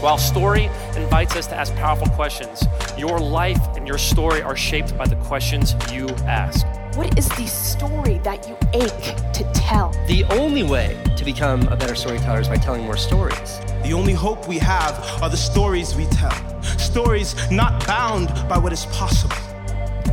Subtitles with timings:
[0.00, 2.64] While story invites us to ask powerful questions,
[2.96, 6.66] your life and your story are shaped by the questions you ask.
[6.96, 9.90] What is the story that you ache to tell?
[10.06, 13.58] The only way to become a better storyteller is by telling more stories.
[13.84, 16.62] The only hope we have are the stories we tell.
[16.62, 19.36] Stories not bound by what is possible.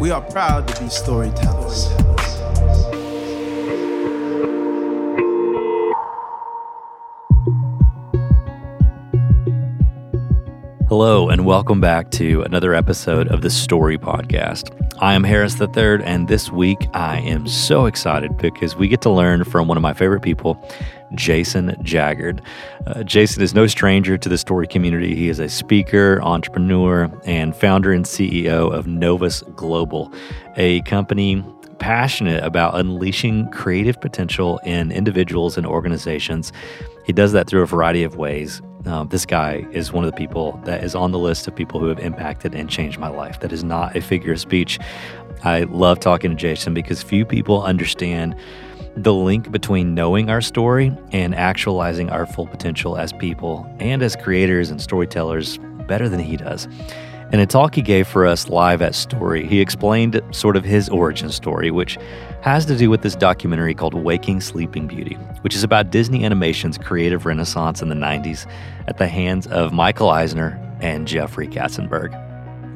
[0.01, 1.88] We are proud to be storytellers.
[10.90, 14.72] Hello, and welcome back to another episode of the Story Podcast.
[15.02, 19.10] I am Harris III, and this week I am so excited because we get to
[19.10, 20.58] learn from one of my favorite people,
[21.13, 22.40] Jason Jaggard.
[22.86, 25.13] Uh, Jason is no stranger to the story community.
[25.13, 30.10] He is a speaker, entrepreneur, and founder and CEO of Novus Global,
[30.55, 31.44] a company
[31.80, 36.54] passionate about unleashing creative potential in individuals and organizations.
[37.05, 38.62] He does that through a variety of ways.
[38.88, 41.80] Um, this guy is one of the people that is on the list of people
[41.80, 43.40] who have impacted and changed my life.
[43.41, 44.79] That is not a figure of speech.
[45.44, 48.35] I love talking to Jason because few people understand
[48.96, 54.16] the link between knowing our story and actualizing our full potential as people and as
[54.16, 56.68] creators and storytellers better than he does.
[57.32, 60.88] In a talk he gave for us live at Story, he explained sort of his
[60.88, 61.98] origin story, which
[62.41, 66.78] has to do with this documentary called Waking Sleeping Beauty, which is about Disney Animation's
[66.78, 68.50] creative renaissance in the 90s
[68.88, 72.16] at the hands of Michael Eisner and Jeffrey Katzenberg.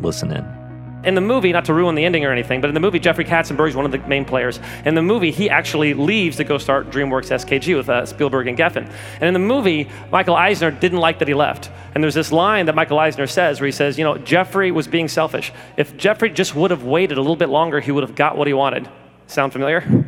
[0.01, 0.61] Listen in
[1.03, 3.25] in the movie, not to ruin the ending or anything, but in the movie, Jeffrey
[3.25, 4.59] Katzenberg is one of the main players.
[4.85, 8.57] In the movie, he actually leaves to go start DreamWorks SKG with uh, Spielberg and
[8.57, 8.91] Geffen.
[9.15, 11.71] And in the movie, Michael Eisner didn't like that he left.
[11.95, 14.87] And there's this line that Michael Eisner says where he says, you know, Jeffrey was
[14.87, 15.51] being selfish.
[15.77, 18.47] If Jeffrey just would have waited a little bit longer, he would have got what
[18.47, 18.87] he wanted.
[19.31, 20.05] Sound familiar?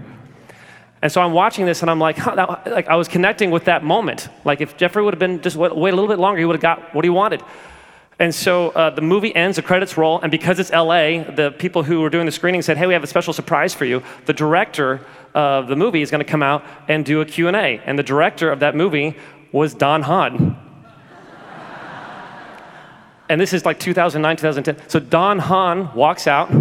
[1.02, 3.64] And so I'm watching this and I'm like, huh, that, like I was connecting with
[3.66, 4.28] that moment.
[4.44, 6.56] Like if Jeffrey would have been just wait, wait a little bit longer, he would
[6.56, 7.42] have got what he wanted.
[8.20, 11.83] And so uh, the movie ends, the credits roll, and because it's LA, the people
[11.83, 14.33] who were doing the screening said, "Hey, we have a special surprise for you." The
[14.33, 15.00] director
[15.33, 18.52] of the movie is going to come out and do a Q&A, and the director
[18.52, 19.16] of that movie
[19.52, 20.58] was Don Hahn.
[23.30, 24.89] and this is like 2009, 2010.
[24.89, 26.52] So Don Hahn walks out,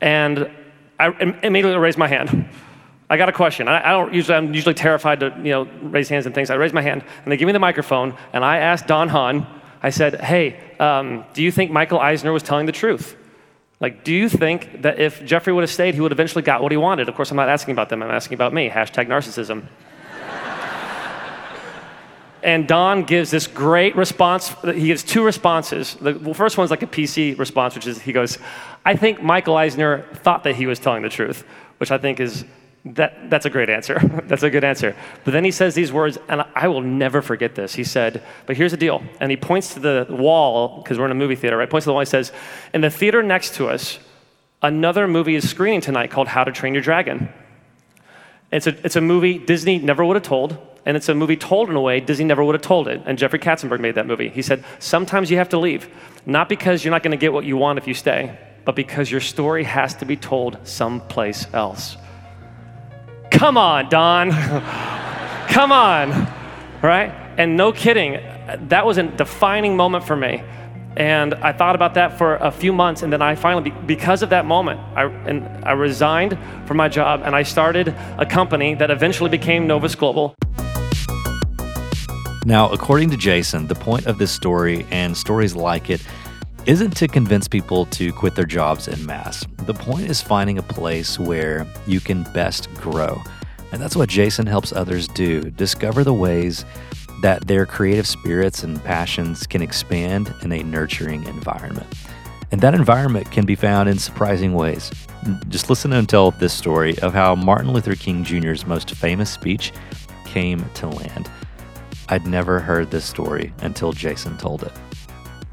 [0.00, 0.50] and
[0.98, 1.08] I
[1.42, 2.48] immediately raised my hand.
[3.10, 3.68] I got a question.
[3.68, 4.36] I, I, don't usually.
[4.36, 6.50] I'm usually terrified to you know raise hands and things.
[6.50, 9.46] I raised my hand, and they give me the microphone, and I asked Don Hahn
[9.82, 13.16] I said, hey, um, do you think Michael Eisner was telling the truth?
[13.80, 16.72] Like, do you think that if Jeffrey would have stayed, he would eventually got what
[16.72, 17.08] he wanted?
[17.08, 18.68] Of course, I'm not asking about them, I'm asking about me.
[18.68, 19.66] Hashtag narcissism.
[22.48, 24.54] And Don gives this great response.
[24.64, 25.96] He gives two responses.
[26.00, 28.38] The first one's like a PC response, which is he goes,
[28.86, 31.44] I think Michael Eisner thought that he was telling the truth,
[31.76, 32.46] which I think is
[32.86, 33.98] that, that's a great answer.
[34.24, 34.96] that's a good answer.
[35.24, 37.74] But then he says these words, and I will never forget this.
[37.74, 39.02] He said, But here's the deal.
[39.20, 41.68] And he points to the wall, because we're in a movie theater, right?
[41.68, 42.00] Points to the wall.
[42.00, 42.32] He says,
[42.72, 43.98] In the theater next to us,
[44.62, 47.28] another movie is screening tonight called How to Train Your Dragon.
[48.50, 51.68] It's a, it's a movie Disney never would have told, and it's a movie told
[51.68, 53.02] in a way Disney never would have told it.
[53.06, 54.28] And Jeffrey Katzenberg made that movie.
[54.28, 55.88] He said, Sometimes you have to leave,
[56.26, 59.10] not because you're not going to get what you want if you stay, but because
[59.10, 61.96] your story has to be told someplace else.
[63.30, 64.30] Come on, Don.
[65.48, 66.10] Come on.
[66.82, 67.10] Right?
[67.36, 68.20] And no kidding,
[68.68, 70.42] that was a defining moment for me.
[70.96, 74.30] And I thought about that for a few months, and then I finally, because of
[74.30, 78.90] that moment, I, and I resigned from my job and I started a company that
[78.90, 80.34] eventually became Novus Global.
[82.48, 86.02] Now, according to Jason, the point of this story and stories like it
[86.64, 89.44] isn't to convince people to quit their jobs en masse.
[89.66, 93.22] The point is finding a place where you can best grow.
[93.70, 96.64] And that's what Jason helps others do discover the ways
[97.20, 101.86] that their creative spirits and passions can expand in a nurturing environment.
[102.50, 104.90] And that environment can be found in surprising ways.
[105.50, 109.70] Just listen and tell this story of how Martin Luther King Jr.'s most famous speech
[110.24, 111.28] came to land.
[112.08, 114.72] I'd never heard this story until Jason told it.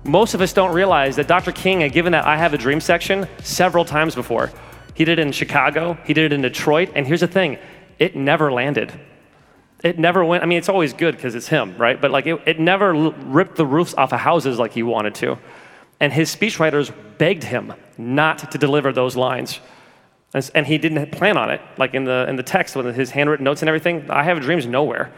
[0.03, 1.51] Most of us don't realize that Dr.
[1.51, 4.51] King had given that I Have a Dream section several times before.
[4.93, 7.57] He did it in Chicago, he did it in Detroit, and here's the thing
[7.99, 8.93] it never landed.
[9.83, 11.99] It never went, I mean, it's always good because it's him, right?
[11.99, 15.37] But like, it, it never ripped the roofs off of houses like he wanted to.
[15.99, 19.59] And his speechwriters begged him not to deliver those lines.
[20.53, 23.45] And, he didn't plan on it, like in the, in the text with his handwritten
[23.45, 24.09] notes and everything.
[24.09, 25.13] I have a dreams nowhere.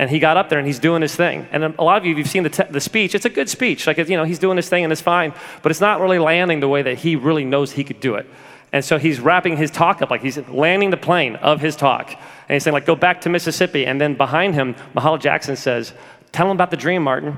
[0.00, 1.46] And he got up there and he's doing his thing.
[1.52, 3.14] And a lot of you, you've seen the, te- the speech.
[3.14, 3.86] It's a good speech.
[3.86, 6.60] Like, you know, he's doing his thing and it's fine, but it's not really landing
[6.60, 8.26] the way that he really knows he could do it.
[8.72, 12.12] And so he's wrapping his talk up, like he's landing the plane of his talk.
[12.12, 13.84] And he's saying, like, go back to Mississippi.
[13.84, 15.92] And then behind him, Mahalia Jackson says,
[16.32, 17.36] tell him about the dream, Martin.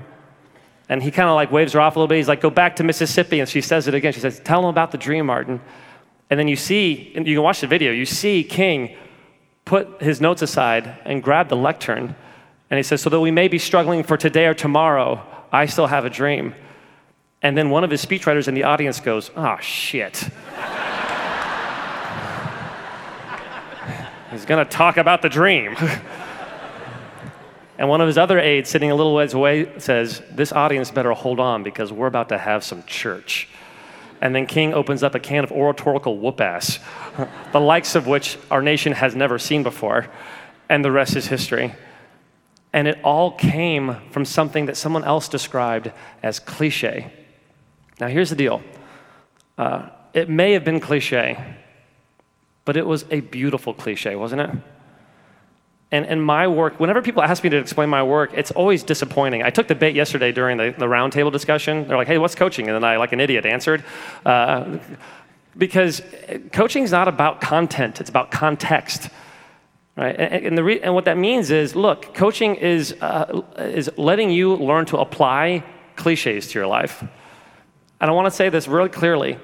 [0.88, 2.18] And he kind of like waves her off a little bit.
[2.18, 3.40] He's like, go back to Mississippi.
[3.40, 4.12] And she says it again.
[4.12, 5.60] She says, tell him about the dream, Martin.
[6.30, 8.96] And then you see, and you can watch the video, you see King
[9.64, 12.14] put his notes aside and grab the lectern.
[12.72, 15.22] And he says, so that we may be struggling for today or tomorrow,
[15.52, 16.54] I still have a dream.
[17.42, 20.16] And then one of his speechwriters in the audience goes, oh, shit.
[24.30, 25.76] He's going to talk about the dream.
[27.78, 31.12] and one of his other aides, sitting a little ways away, says, This audience better
[31.12, 33.50] hold on because we're about to have some church.
[34.22, 36.78] And then King opens up a can of oratorical whoop ass,
[37.52, 40.06] the likes of which our nation has never seen before.
[40.70, 41.74] And the rest is history.
[42.72, 45.92] And it all came from something that someone else described
[46.22, 47.12] as cliche.
[48.00, 48.62] Now, here's the deal
[49.58, 51.56] uh, it may have been cliche,
[52.64, 54.50] but it was a beautiful cliche, wasn't it?
[55.90, 59.42] And, and my work, whenever people ask me to explain my work, it's always disappointing.
[59.42, 61.86] I took the bait yesterday during the, the roundtable discussion.
[61.86, 62.66] They're like, hey, what's coaching?
[62.66, 63.84] And then I, like an idiot, answered.
[64.24, 64.78] Uh,
[65.56, 66.00] because
[66.52, 69.10] coaching is not about content, it's about context.
[69.96, 70.16] Right?
[70.18, 74.56] And, and, re- and what that means is look, coaching is, uh, is letting you
[74.56, 75.64] learn to apply
[75.96, 77.02] cliches to your life.
[78.00, 79.38] And I want to say this really clearly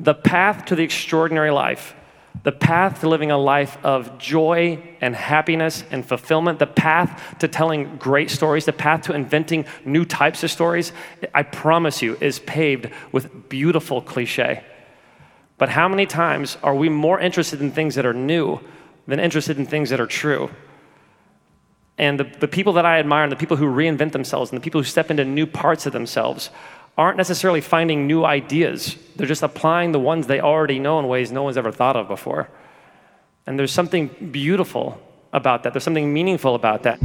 [0.00, 1.94] the path to the extraordinary life
[2.42, 7.48] the path to living a life of joy and happiness and fulfillment, the path to
[7.48, 10.92] telling great stories, the path to inventing new types of stories,
[11.32, 14.64] I promise you, is paved with beautiful cliche.
[15.56, 18.60] But how many times are we more interested in things that are new
[19.06, 20.50] than interested in things that are true?
[21.96, 24.64] And the, the people that I admire and the people who reinvent themselves and the
[24.64, 26.50] people who step into new parts of themselves
[26.96, 28.96] aren't necessarily finding new ideas.
[29.16, 32.08] They're just applying the ones they already know in ways no one's ever thought of
[32.08, 32.48] before.
[33.46, 35.00] And there's something beautiful
[35.32, 37.00] about that, there's something meaningful about that.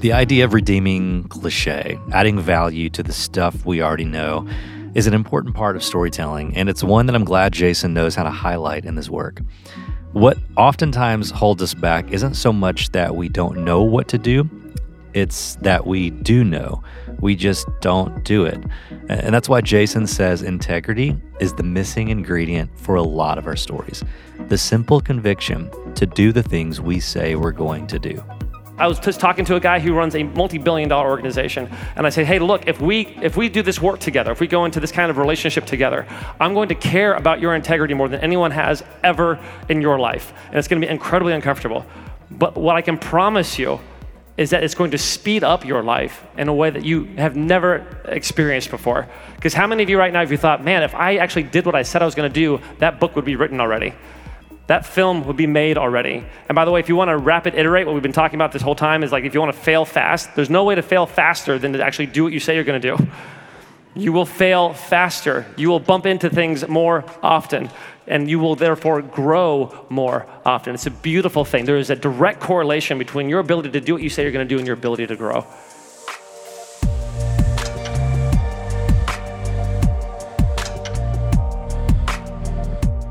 [0.00, 4.46] The idea of redeeming cliche, adding value to the stuff we already know,
[4.94, 8.22] is an important part of storytelling, and it's one that I'm glad Jason knows how
[8.22, 9.40] to highlight in his work.
[10.12, 14.48] What oftentimes holds us back isn't so much that we don't know what to do,
[15.12, 16.82] it's that we do know,
[17.20, 18.62] we just don't do it.
[19.08, 23.56] And that's why Jason says integrity is the missing ingredient for a lot of our
[23.56, 24.04] stories.
[24.48, 28.22] The simple conviction to do the things we say we're going to do.
[28.76, 32.10] I was just talking to a guy who runs a multi-billion dollar organization and I
[32.10, 34.80] said, "Hey, look, if we if we do this work together, if we go into
[34.80, 36.06] this kind of relationship together,
[36.40, 39.38] I'm going to care about your integrity more than anyone has ever
[39.68, 40.32] in your life.
[40.48, 41.86] And it's going to be incredibly uncomfortable.
[42.32, 43.78] But what I can promise you
[44.36, 47.36] is that it's going to speed up your life in a way that you have
[47.36, 49.08] never experienced before.
[49.36, 51.64] Because how many of you right now, have you thought, man, if I actually did
[51.64, 53.94] what I said I was going to do, that book would be written already?
[54.66, 56.24] That film would be made already.
[56.48, 58.52] And by the way, if you want to rapid iterate, what we've been talking about
[58.52, 60.82] this whole time is like if you want to fail fast, there's no way to
[60.82, 63.06] fail faster than to actually do what you say you're going to do.
[63.94, 65.46] You will fail faster.
[65.56, 67.68] You will bump into things more often
[68.06, 70.74] and you will therefore grow more often.
[70.74, 71.64] It's a beautiful thing.
[71.64, 74.46] There is a direct correlation between your ability to do what you say you're going
[74.46, 75.46] to do and your ability to grow.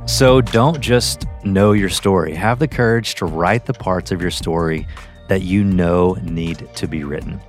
[0.06, 2.34] So don't just know your story.
[2.34, 4.88] Have the courage to write the parts of your story
[5.28, 7.40] that you know need to be written.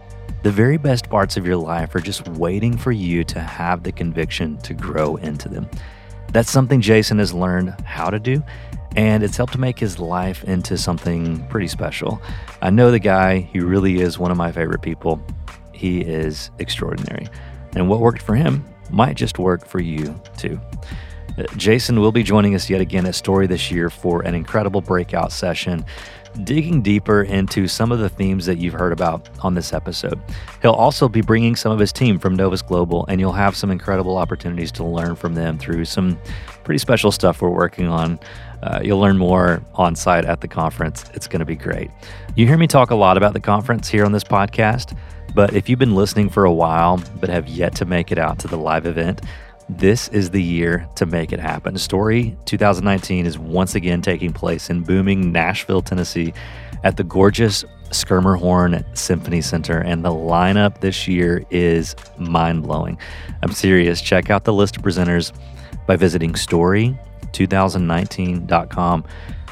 [0.43, 3.93] The very best parts of your life are just waiting for you to have the
[3.93, 5.69] conviction to grow into them.
[6.33, 8.43] That's something Jason has learned how to do,
[8.97, 12.21] and it's helped make his life into something pretty special.
[12.61, 15.25] I know the guy, he really is one of my favorite people.
[15.73, 17.29] He is extraordinary.
[17.75, 20.61] And what worked for him might just work for you too.
[21.57, 25.33] Jason will be joining us yet again at Story this year for an incredible breakout
[25.33, 25.85] session
[26.43, 30.21] digging deeper into some of the themes that you've heard about on this episode.
[30.63, 33.71] He'll also be bringing some of his team from Novus Global, and you'll have some
[33.71, 36.19] incredible opportunities to learn from them through some
[36.65, 38.19] pretty special stuff we're working on.
[38.63, 41.05] Uh, you'll learn more on site at the conference.
[41.15, 41.91] It's going to be great.
[42.35, 44.97] You hear me talk a lot about the conference here on this podcast,
[45.35, 48.39] but if you've been listening for a while but have yet to make it out
[48.41, 49.21] to the live event,
[49.69, 51.79] this is the year to make it happen.
[51.79, 56.33] Story 2019 is once again taking place in booming Nashville, Tennessee
[56.83, 62.99] at the gorgeous Schermerhorn Symphony Center, and the lineup this year is mind blowing.
[63.43, 64.01] I'm serious.
[64.01, 65.33] Check out the list of presenters
[65.87, 69.05] by visiting story2019.com.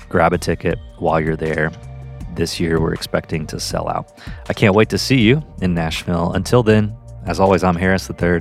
[0.09, 1.71] Grab a ticket while you're there.
[2.35, 4.11] This year, we're expecting to sell out.
[4.49, 6.33] I can't wait to see you in Nashville.
[6.33, 8.41] Until then, as always, I'm Harris III.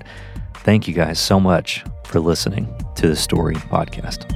[0.64, 4.32] Thank you guys so much for listening to the Story Podcast.